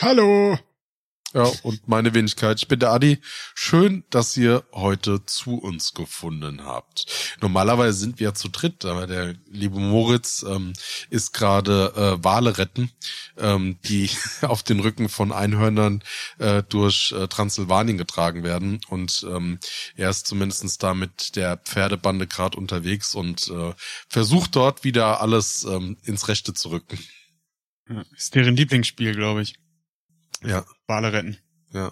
[0.02, 0.58] Hallo.
[1.36, 2.60] Ja, und meine Wenigkeit.
[2.60, 3.20] Ich bin der Adi.
[3.56, 7.08] Schön, dass ihr heute zu uns gefunden habt.
[7.42, 10.72] Normalerweise sind wir ja zu dritt, aber der liebe Moritz ähm,
[11.10, 12.90] ist gerade äh, Wale retten,
[13.38, 14.10] ähm, die
[14.44, 16.06] auf den Rücken von Einhörnern
[16.38, 18.80] äh, durch äh, Transsilvanien getragen werden.
[18.88, 19.60] Und ähm,
[19.98, 23.74] er ist zumindestens da mit der Pferdebande gerade unterwegs und äh,
[24.08, 26.98] versucht dort wieder alles ähm, ins Rechte zu rücken.
[27.90, 29.56] Ja, ist deren Lieblingsspiel, glaube ich.
[30.48, 30.66] Ja.
[30.88, 31.38] Wale retten.
[31.74, 31.92] Ja.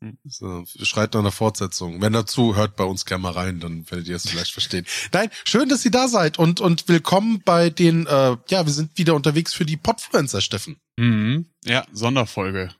[0.00, 0.18] Hm.
[0.24, 2.00] So, schreit nach einer Fortsetzung.
[2.00, 4.86] Wenn dazu, hört bei uns gerne mal rein, dann werdet ihr es vielleicht verstehen.
[5.12, 8.96] Nein, schön, dass ihr da seid und, und willkommen bei den, äh, ja, wir sind
[8.96, 10.80] wieder unterwegs für die Podfluencer, Steffen.
[10.96, 11.46] Mhm.
[11.64, 12.74] Ja, Sonderfolge.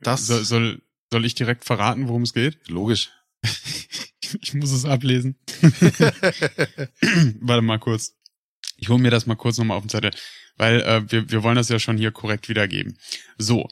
[0.00, 2.68] Das soll, soll, soll ich direkt verraten, worum es geht?
[2.68, 3.10] Logisch.
[4.40, 5.38] ich muss es ablesen.
[7.40, 8.14] Warte mal kurz.
[8.78, 10.12] Ich hole mir das mal kurz nochmal auf den Zettel
[10.60, 12.98] weil äh, wir, wir wollen das ja schon hier korrekt wiedergeben.
[13.38, 13.66] So,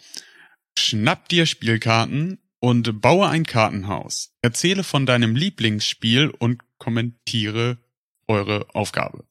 [0.78, 4.30] schnapp dir Spielkarten und baue ein Kartenhaus.
[4.42, 7.78] Erzähle von deinem Lieblingsspiel und kommentiere
[8.26, 9.24] eure Aufgabe.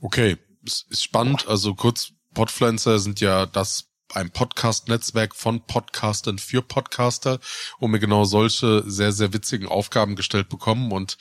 [0.00, 1.46] Okay, es ist spannend.
[1.46, 7.40] Also kurz, Podfluencer sind ja das ein Podcast-Netzwerk von Podcastern für Podcaster,
[7.78, 11.16] wo wir genau solche sehr, sehr witzigen Aufgaben gestellt bekommen und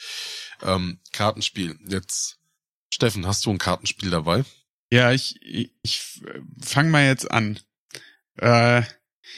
[0.62, 1.80] ähm, Kartenspiel.
[1.88, 2.40] Jetzt,
[2.90, 4.44] Steffen, hast du ein Kartenspiel dabei?
[4.92, 6.02] Ja, ich, ich, ich
[6.62, 7.60] fange mal jetzt an.
[8.38, 8.84] Äh,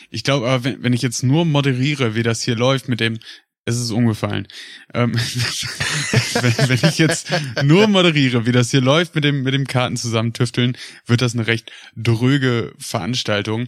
[0.10, 3.20] ich glaube aber, wenn, wenn ich jetzt nur moderiere, wie das hier läuft mit dem,
[3.66, 4.48] es ist umgefallen.
[4.94, 5.14] Ähm,
[6.34, 7.30] wenn, wenn ich jetzt
[7.64, 11.48] nur moderiere, wie das hier läuft mit dem, mit dem Karten zusammentüfteln, wird das eine
[11.48, 13.68] recht dröge Veranstaltung.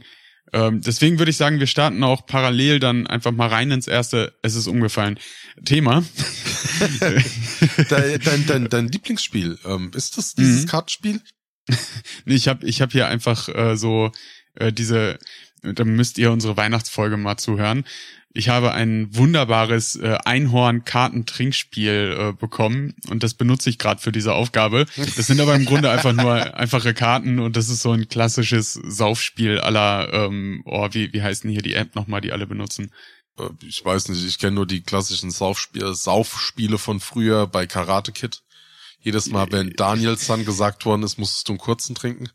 [0.53, 4.33] Ähm, deswegen würde ich sagen, wir starten auch parallel dann einfach mal rein ins erste,
[4.41, 5.19] es ist umgefallen,
[5.63, 6.03] Thema.
[7.89, 10.67] dein, dein, dein, dein Lieblingsspiel, ähm, ist das dieses Mhm.
[10.67, 11.21] Kartenspiel?
[12.25, 14.11] Nee, ich habe ich hab hier einfach äh, so
[14.53, 15.17] äh, diese,
[15.73, 17.85] da müsst ihr unsere Weihnachtsfolge mal zuhören.
[18.37, 24.33] Ich habe ein wunderbares äh, Einhorn-Kartentrinkspiel äh, bekommen und das benutze ich gerade für diese
[24.33, 24.85] Aufgabe.
[25.15, 28.73] Das sind aber im Grunde einfach nur einfache Karten und das ist so ein klassisches
[28.73, 32.91] Saufspiel aller, ähm, oh, wie, wie heißt denn hier die App nochmal, die alle benutzen?
[33.39, 38.11] Äh, Ich weiß nicht, ich kenne nur die klassischen Saufspiele, Saufspiele von früher bei Karate
[38.11, 38.41] Kid.
[39.05, 42.27] Jedes Mal, wenn Danielson gesagt worden ist, musstest du einen kurzen trinken.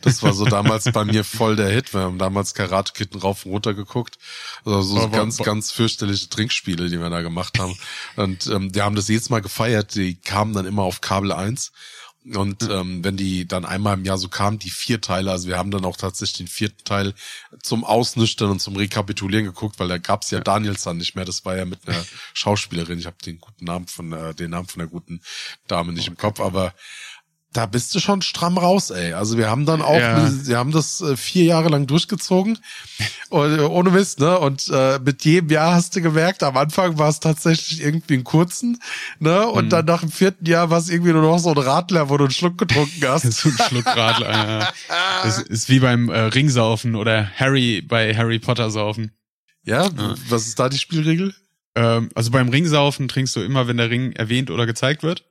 [0.00, 1.92] Das war so damals bei mir voll der Hit.
[1.92, 4.16] Wir haben damals Karate Kid rauf und runter geguckt.
[4.64, 7.76] Also so Aber- ganz, ganz fürchterliche Trinkspiele, die wir da gemacht haben.
[8.16, 9.94] Und ähm, die haben das jedes Mal gefeiert.
[9.96, 11.72] Die kamen dann immer auf Kabel 1.
[12.32, 15.58] Und ähm, wenn die dann einmal im Jahr so kamen, die vier Teile, also wir
[15.58, 17.12] haben dann auch tatsächlich den vierten Teil
[17.62, 21.26] zum Ausnüchtern und zum Rekapitulieren geguckt, weil da gab's ja, Danielson nicht mehr.
[21.26, 22.98] Das war ja mit einer Schauspielerin.
[22.98, 25.20] Ich habe den guten Namen von äh, den Namen von der guten
[25.66, 26.72] Dame nicht im Kopf, aber
[27.54, 29.14] da bist du schon stramm raus, ey.
[29.14, 30.30] Also wir haben dann auch, Ja.
[30.46, 32.58] wir haben das äh, vier Jahre lang durchgezogen
[33.30, 34.38] und, äh, ohne Mist, ne?
[34.38, 38.24] Und äh, mit jedem Jahr hast du gemerkt, am Anfang war es tatsächlich irgendwie einen
[38.24, 38.78] kurzen,
[39.20, 39.46] ne?
[39.46, 42.16] Und dann nach dem vierten Jahr war es irgendwie nur noch so ein Radler, wo
[42.16, 43.30] du einen Schluck getrunken hast.
[43.32, 44.30] so ein Schluckradler.
[44.30, 44.72] ja.
[45.22, 49.12] Das ist wie beim äh, Ringsaufen oder Harry bei Harry Potter saufen.
[49.64, 49.88] Ja,
[50.28, 51.34] was ist da die Spielregel?
[51.74, 55.24] Ähm, also beim Ringsaufen trinkst du immer, wenn der Ring erwähnt oder gezeigt wird.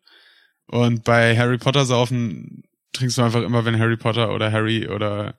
[0.67, 5.37] Und bei Harry Potter saufen trinkst du einfach immer, wenn Harry Potter oder Harry oder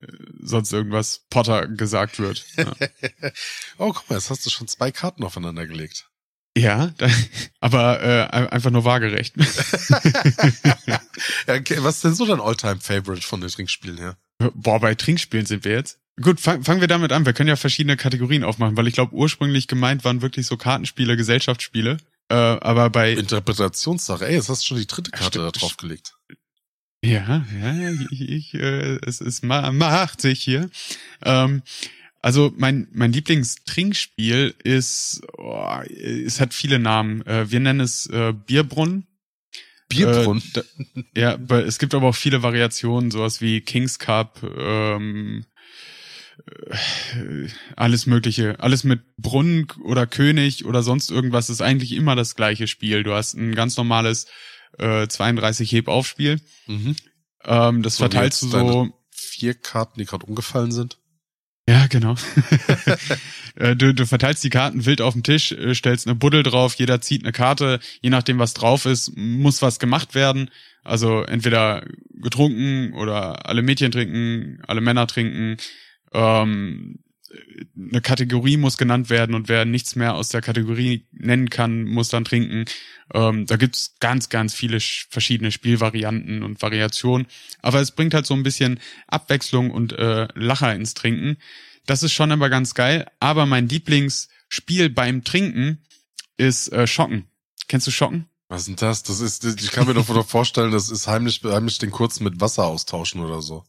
[0.00, 0.06] äh,
[0.40, 2.44] sonst irgendwas Potter gesagt wird.
[2.56, 2.72] Ja,
[3.78, 6.08] Oh, guck mal, jetzt hast du schon zwei Karten aufeinander gelegt.
[6.56, 7.08] ja da,
[7.60, 9.34] aber äh, ein- einfach nur waagerecht.
[11.48, 14.16] Okay, was ist denn so dein Alltime-Favorite von den Trinkspielen her?
[14.54, 15.98] Boah, bei Trinkspielen sind wir jetzt.
[16.20, 17.26] Gut, fang, fangen wir damit an.
[17.26, 21.16] Wir können ja verschiedene Kategorien aufmachen, weil ich glaube, ursprünglich gemeint waren wirklich so Kartenspiele,
[21.16, 21.98] Gesellschaftsspiele.
[22.28, 24.26] Äh, aber bei Interpretationssache.
[24.26, 25.62] Ey, jetzt hast du schon die dritte Karte da Stimmt.
[25.62, 26.14] drauf gelegt.
[27.04, 30.70] Ja, ja, ich, ich, äh, es, es ma macht sich hier.
[31.24, 31.62] Ähm,
[32.20, 37.24] also mein mein Lieblingstrinkspiel ist, oh, es hat viele Namen.
[37.26, 39.06] Äh, wir nennen es äh, Bierbrunnen.
[39.88, 40.42] Bierbrunnen.
[40.54, 40.62] Äh,
[41.14, 45.55] da, ja, es gibt aber auch viele Variationen, sowas wie Kings Cup, ähm, äh,
[47.76, 52.66] alles Mögliche, alles mit Brunnen oder König oder sonst irgendwas ist eigentlich immer das gleiche
[52.66, 53.02] Spiel.
[53.02, 54.26] Du hast ein ganz normales
[54.78, 56.40] äh, 32 Heb-Aufspiel.
[56.66, 56.96] Mhm.
[57.44, 58.88] Ähm, das So verteilst du so.
[59.10, 60.98] Vier Karten, die gerade umgefallen sind.
[61.68, 62.14] Ja, genau.
[63.58, 66.74] Äh, du, du verteilst die Karten wild auf den Tisch, äh, stellst eine Buddel drauf,
[66.74, 70.50] jeder zieht eine Karte, je nachdem was drauf ist, muss was gemacht werden.
[70.84, 71.82] Also entweder
[72.20, 75.56] getrunken oder alle Mädchen trinken, alle Männer trinken.
[76.16, 76.98] Ähm,
[77.76, 82.08] eine Kategorie muss genannt werden und wer nichts mehr aus der Kategorie nennen kann, muss
[82.08, 82.64] dann trinken.
[83.12, 87.26] Ähm, da gibt's ganz, ganz viele sch- verschiedene Spielvarianten und Variationen.
[87.60, 91.36] Aber es bringt halt so ein bisschen Abwechslung und äh, Lacher ins Trinken.
[91.84, 93.06] Das ist schon aber ganz geil.
[93.20, 95.78] Aber mein Lieblingsspiel beim Trinken
[96.38, 97.26] ist äh, Schocken.
[97.68, 98.26] Kennst du Schocken?
[98.48, 99.02] Was ist denn das?
[99.02, 102.64] Das ist, ich kann mir doch vorstellen, das ist heimlich, heimlich den kurzen mit Wasser
[102.66, 103.64] austauschen oder so.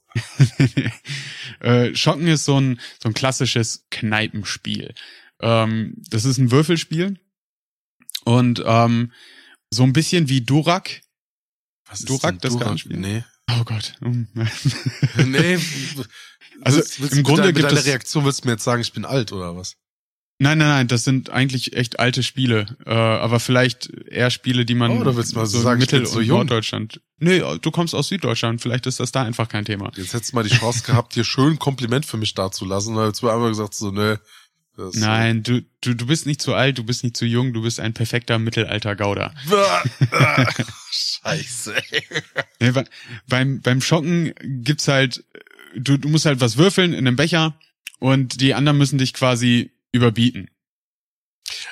[1.61, 4.93] äh, Schocken ist so ein, so ein klassisches Kneipenspiel.
[5.41, 7.19] Ähm, das ist ein Würfelspiel.
[8.23, 9.11] Und ähm,
[9.71, 11.01] so ein bisschen wie Durak.
[11.89, 12.65] Was Durak, denn das Durak?
[12.65, 12.97] Kartenspiel?
[12.97, 13.23] Nee.
[13.49, 13.95] Oh Gott.
[15.25, 15.57] Nee.
[16.61, 18.63] Also, willst, willst im mit Grunde deiner, mit gibt es- Reaktion willst du mir jetzt
[18.63, 19.75] sagen, ich bin alt oder was?
[20.39, 22.77] Nein, nein, nein, das sind eigentlich echt alte Spiele.
[22.85, 26.19] Äh, aber vielleicht eher Spiele, die man Oh, willst du mal so sagen, Mittel- so
[26.19, 26.37] und jung.
[26.37, 27.01] Norddeutschland.
[27.19, 29.91] Nee, du kommst aus Süddeutschland, vielleicht ist das da einfach kein Thema.
[29.95, 32.95] Jetzt hättest du mal die Chance gehabt, hier schön ein Kompliment für mich dazulassen.
[32.95, 34.19] Da hättest du einmal gesagt, so, ne.
[34.75, 37.63] das- Nein, du, du, du bist nicht zu alt, du bist nicht zu jung, du
[37.63, 39.33] bist ein perfekter Mittelalter-Gauder.
[40.91, 41.73] Scheiße.
[42.59, 42.85] Nee, bei-
[43.27, 45.23] beim, beim Schocken gibt's halt,
[45.75, 47.57] du, du musst halt was würfeln in einem Becher
[47.99, 50.49] und die anderen müssen dich quasi überbieten.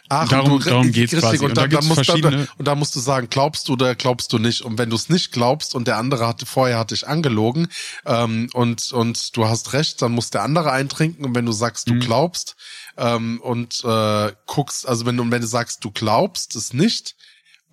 [0.07, 1.37] Ach, Darum- und du, darum geht's richtig, quasi.
[1.43, 4.31] Und, Und da dann musst, verschiedene- und da musst du sagen, glaubst du oder glaubst
[4.31, 4.61] du nicht.
[4.61, 7.67] Und wenn du es nicht glaubst und der andere hatte vorher hat dich angelogen
[8.05, 11.25] ähm, und und du hast recht, dann muss der andere eintrinken.
[11.25, 11.99] Und wenn du sagst, du Mhm.
[12.01, 12.55] glaubst
[12.97, 17.15] ähm, und äh, guckst, also wenn du wenn du sagst, du glaubst es nicht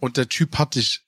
[0.01, 1.03] und der Typ hat dich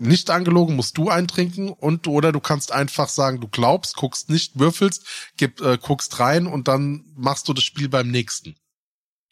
[0.00, 4.58] nicht angelogen, musst du eintrinken und oder du kannst einfach sagen, du glaubst, guckst nicht,
[4.58, 8.56] würfelst, gib, äh, guckst rein und dann machst du das Spiel beim nächsten.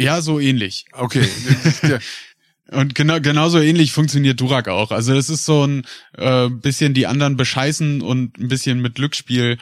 [0.01, 0.87] Ja, so ähnlich.
[0.93, 1.29] Okay.
[1.83, 1.99] Ja.
[2.71, 4.91] Und genau, genauso ähnlich funktioniert Durak auch.
[4.91, 5.87] Also es ist so ein
[6.19, 9.59] äh, bisschen die anderen bescheißen und ein bisschen mit Glücksspiel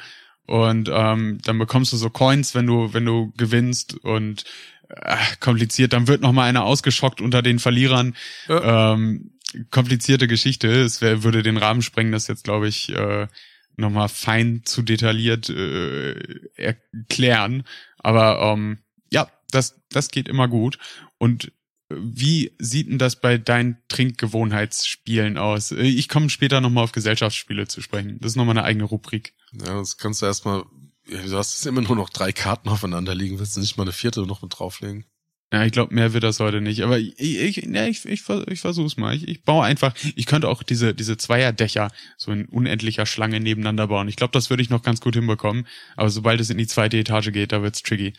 [0.46, 4.44] Und ähm, dann bekommst du so Coins, wenn du, wenn du gewinnst und
[4.88, 8.14] äh, kompliziert, dann wird noch mal einer ausgeschockt unter den Verlierern.
[8.48, 9.32] Ähm,
[9.70, 10.68] komplizierte Geschichte.
[10.68, 13.28] Es wär, würde den Rahmen sprengen, das jetzt, glaube ich, äh,
[13.76, 16.14] nochmal fein zu detailliert äh,
[16.56, 17.64] erklären.
[17.98, 18.78] Aber ähm,
[19.10, 20.78] ja, das, das geht immer gut.
[21.18, 21.52] Und
[21.88, 25.70] wie sieht denn das bei deinen Trinkgewohnheitsspielen aus?
[25.72, 28.18] Äh, Ich komme später nochmal auf Gesellschaftsspiele zu sprechen.
[28.20, 29.34] Das ist nochmal eine eigene Rubrik.
[29.52, 30.64] Ja, das kannst du erstmal,
[31.08, 34.26] du hast immer nur noch drei Karten aufeinander liegen, willst du nicht mal eine vierte
[34.26, 35.04] noch mit drauflegen?
[35.52, 36.82] Ja, ich glaube, mehr wird das heute nicht.
[36.82, 39.14] Aber ich, ich, ja, ich, ich, ich versuch's mal.
[39.14, 43.86] Ich, ich baue einfach, ich könnte auch diese, diese Zweierdächer so in unendlicher Schlange nebeneinander
[43.86, 44.08] bauen.
[44.08, 45.68] Ich glaube, das würde ich noch ganz gut hinbekommen.
[45.94, 48.14] Aber sobald es in die zweite Etage geht, da wird's tricky.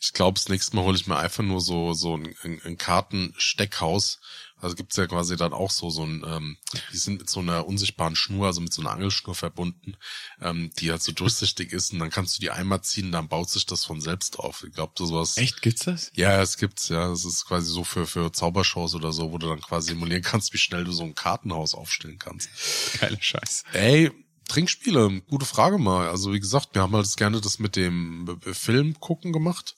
[0.00, 4.20] Ich glaube, das nächste Mal hole ich mir einfach nur so, so ein, ein Kartensteckhaus.
[4.66, 6.56] Also gibt's ja quasi dann auch so, so ein, ähm,
[6.92, 9.96] die sind mit so einer unsichtbaren Schnur, also mit so einer Angelschnur verbunden,
[10.42, 13.48] ähm, die halt so durchsichtig ist und dann kannst du die einmal ziehen, dann baut
[13.48, 14.64] sich das von selbst auf.
[14.66, 15.36] Ich glaube, sowas.
[15.36, 16.10] Echt, gibt's das?
[16.16, 17.08] Ja, es gibt's, ja.
[17.10, 20.52] Das ist quasi so für, für Zaubershows oder so, wo du dann quasi simulieren kannst,
[20.52, 22.50] wie schnell du so ein Kartenhaus aufstellen kannst.
[22.98, 23.62] Geiler Scheiß.
[23.72, 24.10] Ey,
[24.48, 26.08] Trinkspiele, gute Frage mal.
[26.08, 29.76] Also wie gesagt, wir haben halt das gerne das mit dem Film gucken gemacht,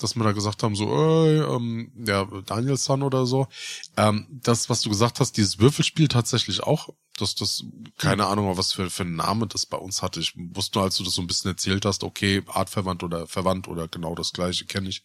[0.00, 3.48] dass wir da gesagt haben, so, ey, ähm, ja, Danielson oder so.
[3.96, 7.64] Ähm, das, was du gesagt hast, dieses Würfelspiel tatsächlich auch, dass das,
[7.98, 10.20] keine Ahnung, was für, für einen Name das bei uns hatte.
[10.20, 13.68] Ich wusste nur, als du das so ein bisschen erzählt hast, okay, artverwandt oder verwandt
[13.68, 15.02] oder genau das gleiche kenne ich.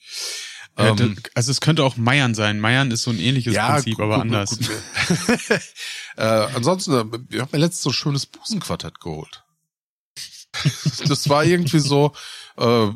[0.77, 2.59] Ja, Ähm, das, also es könnte auch Meiern sein.
[2.59, 4.49] Meiern ist so ein ähnliches Prinzip, gut, aber gut, anders.
[4.51, 4.69] gut.
[6.17, 9.43] äh, ansonsten, äh, ich habe mir letztens so ein schönes Busenquartett geholt.
[11.07, 12.13] das war irgendwie so
[12.57, 12.89] äh,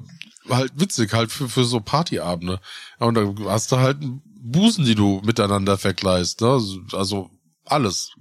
[0.49, 2.59] halt witzig, halt für, für so Partyabende.
[2.99, 3.97] Ja, Und da hast du halt
[4.39, 6.41] Busen, die du miteinander vergleichst.
[6.41, 6.61] Ne?
[6.93, 7.29] Also
[7.65, 8.11] alles.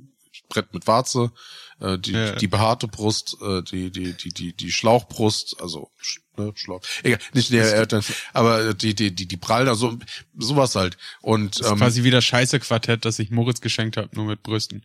[0.49, 1.33] Brett mit Warze,
[1.81, 2.37] äh, die, Ja.
[2.37, 5.91] die behaarte Brust, äh, die, die, die, die, die Schlauchbrust, also
[6.37, 6.81] ne, Schlauch.
[7.03, 9.99] Egal, nicht der, äh, dann- aber die, die, die, die Prall, also
[10.39, 10.99] sowas halt.
[11.21, 14.25] Und Das ist ähm, quasi wie das scheiße Quartett, das ich Moritz geschenkt habe, nur
[14.27, 14.85] mit Brüsten.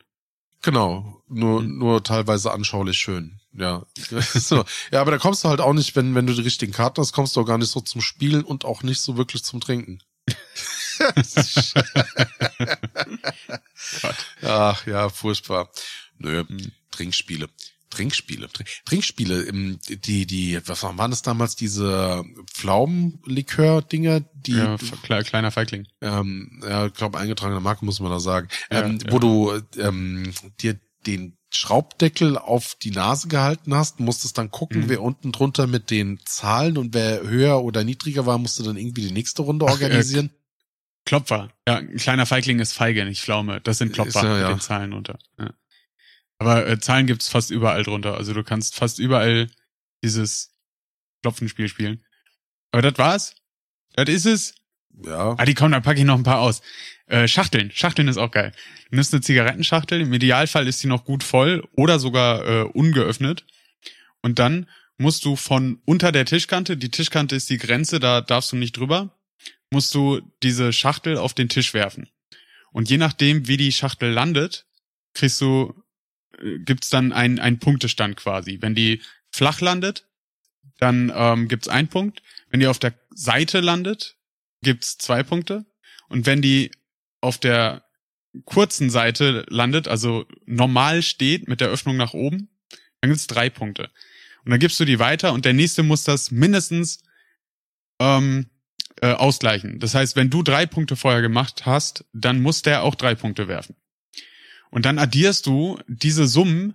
[0.61, 1.77] Genau, nur Mhm.
[1.79, 3.39] nur teilweise anschaulich schön.
[3.53, 3.83] Ja.
[4.33, 4.63] so.
[4.91, 7.13] Ja, aber da kommst du halt auch nicht, wenn wenn du die richtigen Karten hast,
[7.13, 10.01] kommst du auch gar nicht so zum Spielen und auch nicht so wirklich zum Trinken.
[14.43, 15.69] Ach ja, furchtbar.
[16.17, 16.71] Nö, Mhm.
[16.91, 17.49] Trinkspiele.
[17.91, 18.47] Trinkspiele.
[18.47, 25.51] Trink- Trinkspiele, ähm, die, die, was waren das damals, diese Pflaumenlikör-Dinger, die, Ja, kle kleiner
[25.51, 25.87] Feigling.
[26.01, 29.11] ähm, ja, ich glaube, eingetragene Marke muss man da sagen, Ja, ähm, ja.
[29.11, 34.89] wo du ähm, dir den Schraubdeckel auf die Nase gehalten hast, musstest dann gucken, Mhm.
[34.89, 39.01] wer unten drunter mit den Zahlen und wer höher oder niedriger war, musste dann irgendwie
[39.01, 40.29] die nächste Runde Ach, äh, organisieren.
[41.03, 41.49] Klopfer.
[41.67, 43.59] Ja, ein kleiner Feigling ist Feige, nicht Pflaume.
[43.61, 44.49] Das sind Klopfer Ist ja, mit ja.
[44.49, 45.17] den Zahlen unter.
[45.39, 45.49] Ja.
[46.41, 48.17] Aber äh, Zahlen gibt's fast überall drunter.
[48.17, 49.47] Also du kannst fast überall
[50.03, 50.49] dieses
[51.21, 52.03] Klopfenspiel spielen.
[52.71, 53.35] Aber das war's.
[53.93, 54.55] Das ist es.
[55.05, 55.35] ja.
[55.37, 56.63] Ah, die kommen, dann packe ich noch ein paar aus.
[57.05, 57.69] Äh, Schachteln.
[57.71, 58.53] Schachteln ist auch geil.
[58.89, 63.45] Du nimmst eine Zigarettenschachtel, im Idealfall ist die noch gut voll oder sogar äh, ungeöffnet.
[64.23, 68.51] Und dann musst du von unter der Tischkante, die Tischkante ist die Grenze, da darfst
[68.51, 69.15] du nicht drüber,
[69.69, 72.09] musst du diese Schachtel auf den Tisch werfen.
[72.71, 74.65] Und je nachdem, wie die Schachtel landet,
[75.13, 75.75] kriegst du,
[76.65, 78.57] gibt's dann einen, einen Punktestand quasi.
[78.61, 79.01] Wenn die
[79.31, 80.07] flach landet,
[80.79, 82.21] dann ähm, gibt's einen Punkt.
[82.49, 84.17] Wenn die auf der Seite landet,
[84.61, 85.65] gibt's zwei Punkte.
[86.09, 86.71] Und wenn die
[87.21, 87.83] auf der
[88.45, 92.49] kurzen Seite landet, also normal steht mit der Öffnung nach oben,
[93.01, 93.89] dann gibt's drei Punkte.
[94.43, 97.03] Und dann gibst du die weiter und der nächste muss das mindestens
[97.99, 98.47] ähm,
[99.01, 99.79] äh, ausgleichen.
[99.79, 103.47] Das heißt, wenn du drei Punkte vorher gemacht hast, dann muss der auch drei Punkte
[103.47, 103.75] werfen.
[104.71, 106.73] Und dann addierst du diese Summen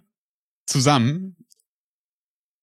[0.67, 1.37] zusammen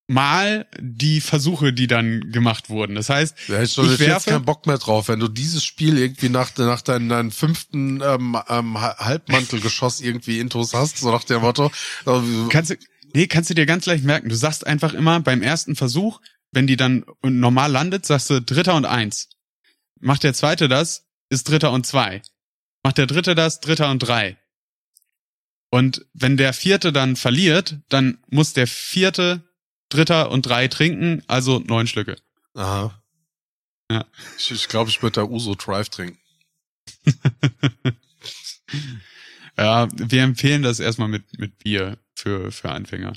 [0.07, 2.95] mal die Versuche, die dann gemacht wurden.
[2.95, 5.27] Das heißt, Da hätte schon ich ich jetzt werfe- keinen Bock mehr drauf, wenn du
[5.27, 10.97] dieses Spiel irgendwie nach, nach deinem, deinem fünften ähm, ähm, Ha- Halbmantelgeschoss irgendwie Intos hast,
[10.97, 11.71] so nach dem Motto.
[12.49, 12.75] Kannst du,
[13.13, 14.29] nee, kannst du dir ganz leicht merken.
[14.29, 16.19] Du sagst einfach immer beim ersten Versuch,
[16.51, 19.29] wenn die dann normal landet, sagst du Dritter und eins.
[19.99, 22.21] Macht der zweite das, ist Dritter und zwei.
[22.83, 24.37] Macht der dritte das, Dritter und drei.
[25.73, 29.41] Und wenn der vierte dann verliert, dann muss der vierte,
[29.89, 32.15] Dritter und drei trinken, also neun Schlücke.
[32.53, 33.01] Aha.
[33.89, 34.05] Ja.
[34.37, 36.19] Ich glaube, ich, glaub, ich würde da Uso Drive trinken.
[39.57, 43.13] Ja, wir empfehlen das erstmal mit, mit Bier für, für Anfänger.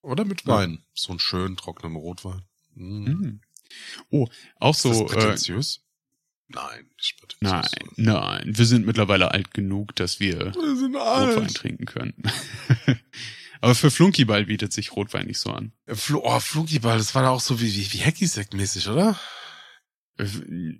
[0.00, 0.54] Oder mit Ja.
[0.54, 0.84] Wein.
[0.94, 2.42] So einen schönen, trockenen Rotwein.
[2.74, 3.10] Mm.
[3.10, 3.40] Mm.
[4.10, 4.28] Oh,
[4.60, 5.80] auch Ist das so, äh, prätentiös?
[6.52, 6.86] Nein,
[7.40, 7.64] nein,
[7.96, 12.14] nein, wir sind mittlerweile alt genug, dass wir Wir Rotwein trinken können.
[13.60, 15.72] Aber für Flunkyball bietet sich Rotwein nicht so an.
[15.86, 19.18] Fl oh, Flunkyball, das war da auch so wie, wie, wie Hacky-Sack-mäßig, oder?
[20.18, 20.26] Äh,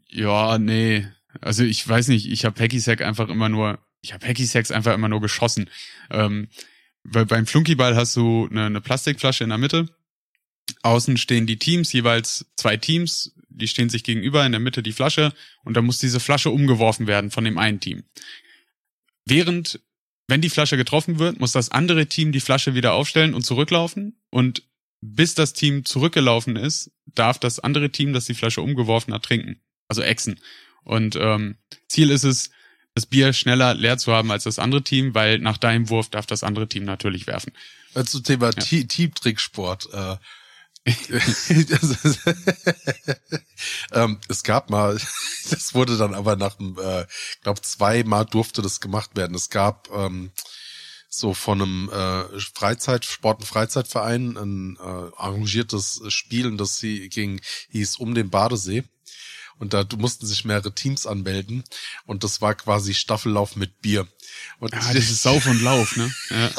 [0.08, 1.06] Ja, nee.
[1.40, 4.70] Also ich weiß nicht, ich habe Hacky Sack einfach immer nur, ich habe Hacky Sacks
[4.70, 5.70] einfach immer nur geschossen.
[6.10, 6.48] Ähm,
[7.04, 9.88] weil beim Flunkyball hast du eine, eine Plastikflasche in der Mitte.
[10.82, 14.92] Außen stehen die Teams, jeweils zwei Teams, die stehen sich gegenüber, in der Mitte die
[14.92, 15.32] Flasche
[15.64, 18.04] und dann muss diese Flasche umgeworfen werden von dem einen Team.
[19.24, 19.80] Während,
[20.28, 24.20] wenn die Flasche getroffen wird, muss das andere Team die Flasche wieder aufstellen und zurücklaufen
[24.30, 24.62] und
[25.00, 29.60] bis das Team zurückgelaufen ist, darf das andere Team, das die Flasche umgeworfen hat, trinken.
[29.88, 30.40] Also exen.
[30.84, 31.56] Und ähm,
[31.88, 32.50] Ziel ist es,
[32.94, 36.26] das Bier schneller leer zu haben als das andere Team, weil nach deinem Wurf darf
[36.26, 37.52] das andere Team natürlich werfen.
[37.94, 38.84] Äh, Zum Thema ja.
[38.84, 39.88] Teamtricksport.
[39.92, 40.16] Äh,
[43.92, 45.00] ähm, es gab mal,
[45.50, 47.06] das wurde dann aber nach dem, äh,
[47.42, 49.36] glaube zweimal durfte das gemacht werden.
[49.36, 50.32] Es gab ähm,
[51.08, 57.08] so von einem äh, Freizeit, Sport- und Freizeitverein ein äh, arrangiertes Spiel, und das sie
[57.10, 57.40] ging,
[57.70, 58.84] hieß um den Badesee.
[59.58, 61.62] Und da mussten sich mehrere Teams anmelden.
[62.06, 64.08] Und das war quasi Staffellauf mit Bier.
[64.58, 66.12] Und ja, das ist Sauf und Lauf, ne?
[66.30, 66.50] Ja.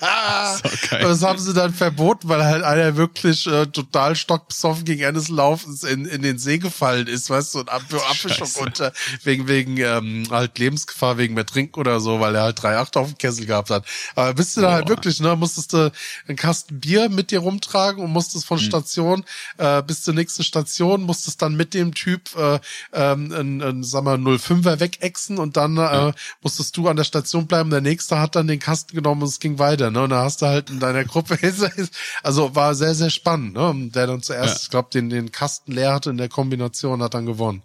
[0.90, 5.20] so das haben sie dann verboten, weil halt einer wirklich äh, total stockbesoffen gegen Ende
[5.20, 8.92] des Laufens in, in den See gefallen ist, weißt du, und Ab Abfischung unter,
[9.24, 12.96] wegen, wegen ähm, halt Lebensgefahr, wegen mehr Trinken oder so, weil er halt drei Acht
[12.96, 13.84] auf dem Kessel gehabt hat.
[14.14, 15.92] Aber bist du da halt wirklich, ne, musstest du
[16.26, 18.64] einen Kasten Bier mit dir rumtragen und musstest von hm.
[18.64, 19.24] Station
[19.58, 22.58] äh, bis zur nächsten Station, musstest dann mit dem Typ äh,
[22.92, 27.46] ähm, ein, ein, sag mal, 05er wegexen und dann äh, musstest du an der Station
[27.46, 27.70] bleiben.
[27.70, 30.02] Der nächste hat dann den Kasten genommen und es ging weiter, ne?
[30.02, 31.38] Und da hast du halt in deiner Gruppe,
[32.22, 33.90] also war sehr, sehr spannend, ne?
[33.90, 34.62] Der dann zuerst, ja.
[34.62, 37.62] ich glaube, den, den Kasten leer hatte in der Kombination, hat dann gewonnen.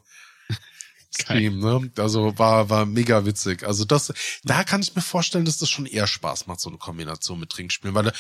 [1.15, 1.91] Stream, ne?
[1.97, 3.63] Also war, war mega witzig.
[3.67, 6.77] Also das, da kann ich mir vorstellen, dass das schon eher Spaß macht, so eine
[6.77, 8.11] Kombination mit Trinkspielen, weil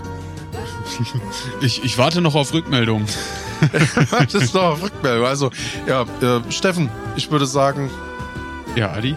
[1.61, 3.07] Ich, ich warte noch auf Rückmeldung.
[4.35, 5.27] ist noch auf Rückmeldung.
[5.27, 5.51] Also,
[5.87, 7.90] ja, äh, Steffen, ich würde sagen.
[8.77, 9.16] Ja, Adi.